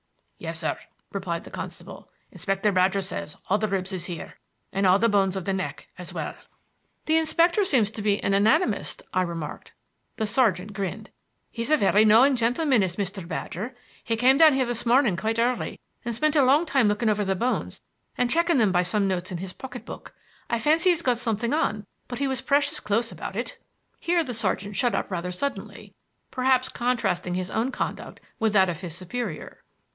[0.39, 0.79] "Yes, sir,"
[1.11, 2.09] replied the constable.
[2.31, 4.39] "Inspector Badger says all the ribs is here,
[4.73, 6.33] and all the bones of the neck as well."
[7.05, 9.71] "The inspector seems to be an anatomist," I remarked.
[10.15, 11.11] The sergeant grinned.
[11.51, 13.27] "He is a very knowing gentleman, is Mr.
[13.27, 13.75] Badger.
[14.03, 17.23] He came down here this morning quite early and spent a long time looking over
[17.23, 17.79] the bones
[18.17, 20.15] and checking them by some notes in his pocket book.
[20.49, 23.59] I fancy he's got something on, but he was precious close about it."
[23.99, 25.93] Here the sergeant shut up rather suddenly
[26.31, 29.61] perhaps contrasting his own conduct with that of his superior.